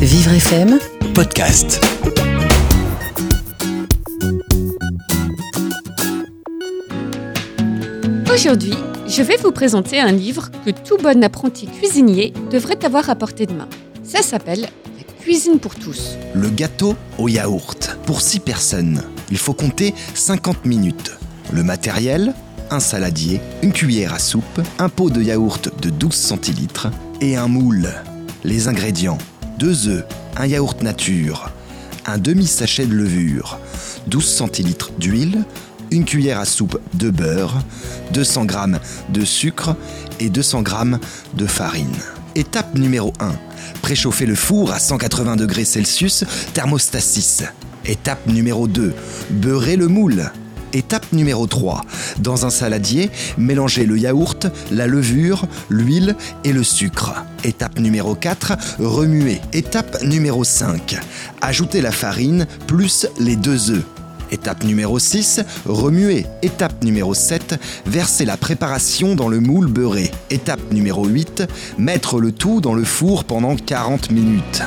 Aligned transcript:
Vivre 0.00 0.32
FM, 0.32 0.78
podcast. 1.14 1.78
Aujourd'hui, 8.32 8.74
je 9.06 9.22
vais 9.22 9.36
vous 9.36 9.52
présenter 9.52 10.00
un 10.00 10.12
livre 10.12 10.50
que 10.64 10.70
tout 10.70 10.96
bon 10.96 11.22
apprenti 11.22 11.66
cuisinier 11.66 12.32
devrait 12.50 12.82
avoir 12.84 13.10
à 13.10 13.14
portée 13.14 13.46
de 13.46 13.52
main. 13.52 13.68
Ça 14.02 14.22
s'appelle 14.22 14.62
La 14.62 15.22
cuisine 15.22 15.58
pour 15.58 15.74
tous. 15.74 16.16
Le 16.34 16.48
gâteau 16.48 16.96
au 17.18 17.28
yaourt. 17.28 17.98
Pour 18.06 18.22
6 18.22 18.40
personnes, 18.40 19.02
il 19.30 19.38
faut 19.38 19.54
compter 19.54 19.94
50 20.14 20.64
minutes. 20.64 21.12
Le 21.52 21.62
matériel 21.62 22.32
un 22.70 22.80
saladier, 22.80 23.40
une 23.62 23.72
cuillère 23.72 24.14
à 24.14 24.18
soupe, 24.18 24.60
un 24.78 24.88
pot 24.88 25.10
de 25.10 25.20
yaourt 25.20 25.70
de 25.82 25.90
12 25.90 26.14
centilitres 26.14 26.88
et 27.20 27.36
un 27.36 27.48
moule. 27.48 27.88
Les 28.44 28.68
ingrédients 28.68 29.18
2 29.60 29.88
œufs, 29.88 30.04
un 30.38 30.46
yaourt 30.46 30.82
nature, 30.82 31.50
un 32.06 32.16
demi-sachet 32.16 32.86
de 32.86 32.94
levure, 32.94 33.60
12 34.06 34.24
centilitres 34.24 34.90
d'huile, 34.98 35.44
une 35.90 36.06
cuillère 36.06 36.40
à 36.40 36.46
soupe 36.46 36.80
de 36.94 37.10
beurre, 37.10 37.62
200 38.14 38.46
g 38.48 38.56
de 39.10 39.22
sucre 39.22 39.76
et 40.18 40.30
200 40.30 40.64
g 40.64 40.72
de 41.34 41.46
farine. 41.46 41.94
Étape 42.34 42.74
numéro 42.74 43.12
1. 43.20 43.32
Préchauffer 43.82 44.24
le 44.24 44.34
four 44.34 44.72
à 44.72 44.78
180 44.78 45.36
degrés 45.36 45.66
Celsius, 45.66 46.24
thermostat 46.54 47.00
6. 47.00 47.44
Étape 47.84 48.26
numéro 48.28 48.66
2. 48.66 48.94
Beurrer 49.28 49.76
le 49.76 49.88
moule. 49.88 50.30
Étape 50.72 51.12
numéro 51.12 51.46
3. 51.46 51.84
Dans 52.18 52.46
un 52.46 52.50
saladier, 52.50 53.10
mélangez 53.38 53.86
le 53.86 53.98
yaourt, 53.98 54.46
la 54.70 54.86
levure, 54.86 55.46
l'huile 55.68 56.16
et 56.44 56.52
le 56.52 56.62
sucre. 56.62 57.14
Étape 57.44 57.78
numéro 57.78 58.14
4. 58.14 58.56
Remuer. 58.78 59.40
Étape 59.52 60.02
numéro 60.02 60.44
5. 60.44 60.98
Ajoutez 61.40 61.80
la 61.80 61.92
farine 61.92 62.46
plus 62.66 63.06
les 63.18 63.36
deux 63.36 63.70
œufs. 63.70 63.84
Étape 64.30 64.64
numéro 64.64 64.98
6, 64.98 65.40
remuer. 65.66 66.26
Étape 66.42 66.84
numéro 66.84 67.14
7, 67.14 67.58
verser 67.86 68.24
la 68.24 68.36
préparation 68.36 69.16
dans 69.16 69.28
le 69.28 69.40
moule 69.40 69.66
beurré. 69.66 70.10
Étape 70.30 70.72
numéro 70.72 71.04
8, 71.06 71.44
mettre 71.78 72.20
le 72.20 72.32
tout 72.32 72.60
dans 72.60 72.74
le 72.74 72.84
four 72.84 73.24
pendant 73.24 73.56
40 73.56 74.10
minutes. 74.10 74.62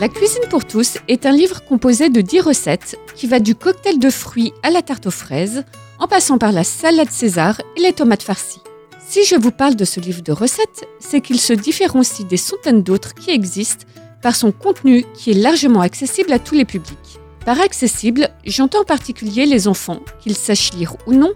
La 0.00 0.08
cuisine 0.08 0.44
pour 0.48 0.64
tous 0.64 0.98
est 1.08 1.26
un 1.26 1.32
livre 1.32 1.64
composé 1.64 2.08
de 2.08 2.20
10 2.20 2.42
recettes 2.42 2.96
qui 3.16 3.26
va 3.26 3.40
du 3.40 3.56
cocktail 3.56 3.98
de 3.98 4.10
fruits 4.10 4.52
à 4.62 4.70
la 4.70 4.80
tarte 4.80 5.08
aux 5.08 5.10
fraises, 5.10 5.64
en 5.98 6.06
passant 6.06 6.38
par 6.38 6.52
la 6.52 6.62
salade 6.62 7.10
César 7.10 7.60
et 7.76 7.80
les 7.80 7.92
tomates 7.92 8.22
farcies. 8.22 8.62
Si 9.04 9.24
je 9.24 9.34
vous 9.34 9.50
parle 9.50 9.74
de 9.74 9.84
ce 9.84 9.98
livre 9.98 10.22
de 10.22 10.30
recettes, 10.30 10.86
c'est 11.00 11.20
qu'il 11.20 11.40
se 11.40 11.52
différencie 11.52 12.24
des 12.24 12.36
centaines 12.36 12.84
d'autres 12.84 13.12
qui 13.12 13.32
existent 13.32 13.86
par 14.22 14.36
son 14.36 14.52
contenu 14.52 15.04
qui 15.14 15.32
est 15.32 15.34
largement 15.34 15.80
accessible 15.80 16.32
à 16.32 16.38
tous 16.38 16.54
les 16.54 16.64
publics. 16.64 17.18
Par 17.44 17.60
accessible, 17.60 18.28
j'entends 18.44 18.82
en 18.82 18.84
particulier 18.84 19.46
les 19.46 19.66
enfants, 19.66 20.02
qu'ils 20.20 20.36
sachent 20.36 20.74
lire 20.74 20.94
ou 21.08 21.12
non, 21.12 21.32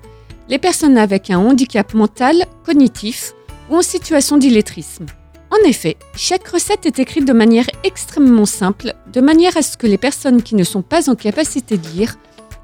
les 0.48 0.58
personnes 0.58 0.98
avec 0.98 1.30
un 1.30 1.38
handicap 1.38 1.94
mental, 1.94 2.44
cognitif 2.64 3.32
ou 3.70 3.76
en 3.78 3.82
situation 3.82 4.36
d'illettrisme. 4.36 5.06
En 5.53 5.69
effet, 5.69 5.98
chaque 6.17 6.48
recette 6.48 6.86
est 6.86 6.98
écrite 6.98 7.27
de 7.27 7.34
manière 7.34 7.67
extrêmement 7.84 8.47
simple, 8.47 8.95
de 9.12 9.20
manière 9.20 9.55
à 9.59 9.61
ce 9.61 9.77
que 9.77 9.86
les 9.86 9.98
personnes 9.98 10.42
qui 10.42 10.55
ne 10.55 10.64
sont 10.64 10.81
pas 10.81 11.11
en 11.11 11.14
capacité 11.14 11.77
de 11.77 11.86
lire 11.89 12.14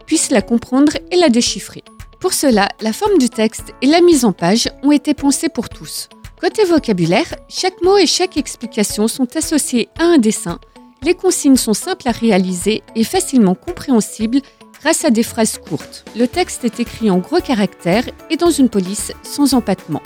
puissent 0.07 0.31
la 0.31 0.41
comprendre 0.41 0.95
et 1.11 1.17
la 1.17 1.29
déchiffrer. 1.29 1.85
Pour 2.19 2.33
cela, 2.33 2.71
la 2.81 2.95
forme 2.95 3.19
du 3.19 3.29
texte 3.29 3.75
et 3.83 3.87
la 3.87 4.01
mise 4.01 4.25
en 4.25 4.33
page 4.33 4.71
ont 4.83 4.91
été 4.91 5.13
pensées 5.13 5.51
pour 5.51 5.69
tous. 5.69 6.09
Côté 6.41 6.65
vocabulaire, 6.65 7.35
chaque 7.51 7.83
mot 7.83 7.99
et 7.99 8.07
chaque 8.07 8.39
explication 8.39 9.07
sont 9.07 9.37
associés 9.37 9.91
à 9.99 10.05
un 10.05 10.17
dessin. 10.17 10.59
Les 11.03 11.15
consignes 11.15 11.57
sont 11.57 11.75
simples 11.75 12.09
à 12.09 12.13
réaliser 12.13 12.83
et 12.97 13.05
facilement 13.05 13.55
compréhensibles 13.55 14.41
grâce 14.81 15.05
à 15.05 15.11
des 15.11 15.23
phrases 15.23 15.59
courtes. 15.59 16.07
Le 16.17 16.27
texte 16.27 16.65
est 16.65 16.81
écrit 16.81 17.11
en 17.11 17.19
gros 17.19 17.41
caractères 17.41 18.09
et 18.31 18.39
dans 18.39 18.51
une 18.51 18.71
police 18.71 19.13
sans 19.23 19.53
empattement. 19.53 20.03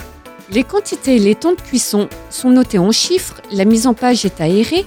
Les 0.51 0.65
quantités 0.65 1.17
et 1.17 1.21
les 1.21 1.35
temps 1.35 1.53
de 1.53 1.61
cuisson 1.61 2.09
sont 2.31 2.51
notés 2.51 2.79
en 2.79 2.93
chiffres, 2.93 3.41
la 3.53 3.65
mise 3.65 3.87
en 3.87 3.95
page 3.95 4.25
est 4.25 4.41
aérée 4.41 4.85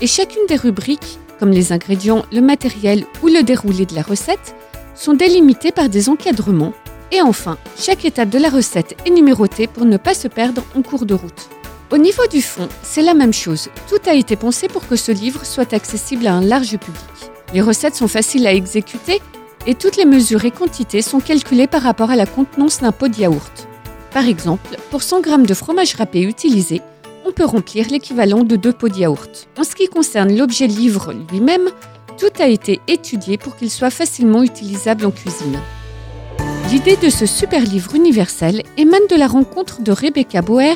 et 0.00 0.06
chacune 0.06 0.46
des 0.48 0.56
rubriques, 0.56 1.18
comme 1.40 1.50
les 1.50 1.72
ingrédients, 1.72 2.24
le 2.30 2.40
matériel 2.40 3.04
ou 3.22 3.28
le 3.28 3.42
déroulé 3.42 3.86
de 3.86 3.94
la 3.94 4.02
recette, 4.02 4.54
sont 4.94 5.14
délimitées 5.14 5.72
par 5.72 5.88
des 5.88 6.08
encadrements. 6.08 6.72
Et 7.10 7.22
enfin, 7.22 7.56
chaque 7.76 8.04
étape 8.04 8.28
de 8.28 8.38
la 8.38 8.50
recette 8.50 8.96
est 9.06 9.10
numérotée 9.10 9.66
pour 9.66 9.86
ne 9.86 9.96
pas 9.96 10.14
se 10.14 10.28
perdre 10.28 10.62
en 10.76 10.82
cours 10.82 11.06
de 11.06 11.14
route. 11.14 11.48
Au 11.90 11.96
niveau 11.96 12.26
du 12.26 12.42
fond, 12.42 12.68
c'est 12.82 13.02
la 13.02 13.14
même 13.14 13.32
chose. 13.32 13.70
Tout 13.88 14.10
a 14.10 14.14
été 14.14 14.36
pensé 14.36 14.68
pour 14.68 14.86
que 14.86 14.96
ce 14.96 15.10
livre 15.10 15.46
soit 15.46 15.72
accessible 15.72 16.26
à 16.26 16.34
un 16.34 16.42
large 16.42 16.76
public. 16.76 17.30
Les 17.54 17.62
recettes 17.62 17.94
sont 17.94 18.08
faciles 18.08 18.46
à 18.46 18.52
exécuter 18.52 19.22
et 19.66 19.74
toutes 19.74 19.96
les 19.96 20.04
mesures 20.04 20.44
et 20.44 20.50
quantités 20.50 21.00
sont 21.00 21.20
calculées 21.20 21.66
par 21.66 21.82
rapport 21.82 22.10
à 22.10 22.16
la 22.16 22.26
contenance 22.26 22.80
d'un 22.80 22.92
pot 22.92 23.08
de 23.08 23.16
yaourt. 23.16 23.68
Par 24.12 24.26
exemple, 24.26 24.76
pour 24.90 25.02
100 25.02 25.22
g 25.22 25.36
de 25.46 25.54
fromage 25.54 25.94
râpé 25.94 26.22
utilisé, 26.22 26.80
on 27.26 27.32
peut 27.32 27.44
remplir 27.44 27.86
l'équivalent 27.90 28.42
de 28.42 28.56
deux 28.56 28.72
pots 28.72 28.88
de 28.88 28.96
yaourt. 28.96 29.48
En 29.58 29.64
ce 29.64 29.74
qui 29.74 29.88
concerne 29.88 30.34
l'objet 30.36 30.66
livre 30.66 31.12
lui-même, 31.30 31.68
tout 32.18 32.32
a 32.40 32.48
été 32.48 32.80
étudié 32.88 33.38
pour 33.38 33.56
qu'il 33.56 33.70
soit 33.70 33.90
facilement 33.90 34.42
utilisable 34.42 35.04
en 35.06 35.10
cuisine. 35.10 35.58
L'idée 36.70 36.96
de 36.96 37.10
ce 37.10 37.26
super 37.26 37.62
livre 37.62 37.94
universel 37.94 38.62
émane 38.76 39.06
de 39.10 39.16
la 39.16 39.26
rencontre 39.26 39.82
de 39.82 39.92
Rebecca 39.92 40.42
Boer 40.42 40.74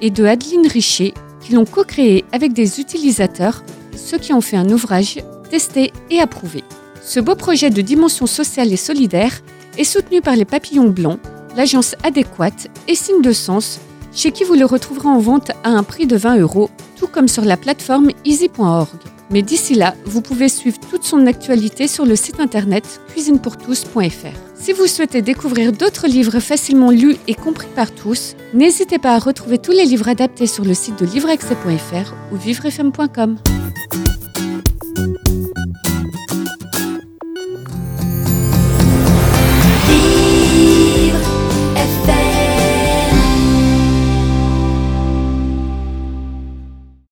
et 0.00 0.10
de 0.10 0.24
Adeline 0.24 0.66
Richer 0.66 1.14
qui 1.40 1.52
l'ont 1.52 1.64
co-créé 1.64 2.24
avec 2.32 2.52
des 2.52 2.80
utilisateurs, 2.80 3.62
ceux 3.96 4.18
qui 4.18 4.32
ont 4.32 4.40
fait 4.40 4.56
un 4.56 4.68
ouvrage 4.68 5.18
testé 5.50 5.92
et 6.10 6.20
approuvé. 6.20 6.62
Ce 7.02 7.20
beau 7.20 7.34
projet 7.34 7.70
de 7.70 7.80
dimension 7.80 8.26
sociale 8.26 8.72
et 8.72 8.76
solidaire 8.76 9.40
est 9.78 9.84
soutenu 9.84 10.20
par 10.20 10.36
les 10.36 10.44
Papillons 10.44 10.90
Blancs, 10.90 11.18
l'agence 11.56 11.94
adéquate 12.02 12.68
et 12.88 12.94
signe 12.94 13.22
de 13.22 13.32
sens, 13.32 13.80
chez 14.12 14.32
qui 14.32 14.44
vous 14.44 14.54
le 14.54 14.64
retrouverez 14.64 15.08
en 15.08 15.18
vente 15.18 15.50
à 15.64 15.70
un 15.70 15.82
prix 15.82 16.06
de 16.06 16.16
20 16.16 16.38
euros, 16.38 16.70
tout 16.96 17.06
comme 17.06 17.28
sur 17.28 17.44
la 17.44 17.56
plateforme 17.56 18.10
easy.org. 18.24 18.88
Mais 19.30 19.42
d'ici 19.42 19.74
là, 19.74 19.94
vous 20.04 20.22
pouvez 20.22 20.48
suivre 20.48 20.78
toute 20.90 21.04
son 21.04 21.26
actualité 21.26 21.86
sur 21.86 22.04
le 22.04 22.16
site 22.16 22.40
internet 22.40 23.00
cuisinepourtous.fr. 23.08 24.50
Si 24.56 24.72
vous 24.72 24.86
souhaitez 24.86 25.22
découvrir 25.22 25.72
d'autres 25.72 26.08
livres 26.08 26.40
facilement 26.40 26.90
lus 26.90 27.16
et 27.28 27.34
compris 27.34 27.68
par 27.74 27.94
tous, 27.94 28.34
n'hésitez 28.52 28.98
pas 28.98 29.14
à 29.14 29.18
retrouver 29.18 29.58
tous 29.58 29.72
les 29.72 29.84
livres 29.84 30.08
adaptés 30.08 30.48
sur 30.48 30.64
le 30.64 30.74
site 30.74 30.98
de 30.98 31.06
livreaccès.fr 31.06 32.12
ou 32.32 32.36
vivrefm.com. 32.36 33.38